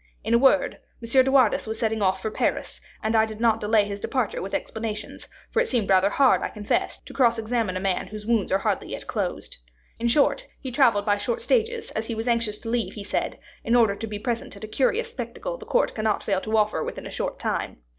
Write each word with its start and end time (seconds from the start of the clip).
In 0.23 0.33
a 0.33 0.39
word, 0.39 0.79
M. 1.03 1.23
de 1.23 1.31
Wardes 1.31 1.67
was 1.67 1.77
setting 1.77 2.01
off 2.01 2.23
for 2.23 2.31
Paris, 2.31 2.81
and 3.03 3.15
I 3.15 3.27
did 3.27 3.39
not 3.39 3.61
delay 3.61 3.85
his 3.85 3.99
departure 3.99 4.41
with 4.41 4.55
explanations; 4.55 5.27
for 5.51 5.61
it 5.61 5.67
seemed 5.67 5.91
rather 5.91 6.09
hard, 6.09 6.41
I 6.41 6.49
confess, 6.49 6.97
to 7.01 7.13
cross 7.13 7.37
examine 7.37 7.77
a 7.77 7.79
man 7.79 8.07
whose 8.07 8.25
wounds 8.25 8.51
are 8.51 8.57
hardly 8.57 8.89
yet 8.89 9.05
closed. 9.05 9.57
In 9.99 10.07
short, 10.07 10.47
he 10.59 10.71
travelled 10.71 11.05
by 11.05 11.17
short 11.17 11.39
stages, 11.39 11.91
as 11.91 12.07
he 12.07 12.15
was 12.15 12.27
anxious 12.27 12.57
to 12.61 12.69
leave, 12.69 12.93
he 12.95 13.03
said, 13.03 13.37
in 13.63 13.75
order 13.75 13.95
to 13.95 14.07
be 14.07 14.17
present 14.17 14.57
at 14.57 14.63
a 14.63 14.67
curious 14.67 15.11
spectacle 15.11 15.55
the 15.59 15.67
court 15.67 15.93
cannot 15.93 16.23
fail 16.23 16.41
to 16.41 16.57
offer 16.57 16.83
within 16.83 17.05
a 17.05 17.11
short 17.11 17.37
time. 17.37 17.77